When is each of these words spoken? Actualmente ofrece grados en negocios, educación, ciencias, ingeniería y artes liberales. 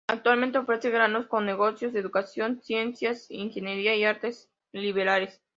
Actualmente 0.07 0.57
ofrece 0.57 0.89
grados 0.89 1.27
en 1.31 1.45
negocios, 1.45 1.93
educación, 1.93 2.59
ciencias, 2.63 3.29
ingeniería 3.29 3.95
y 3.95 4.03
artes 4.03 4.49
liberales. 4.71 5.43